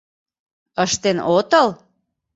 Ыштен 0.83 1.17
отыл? 1.37 1.67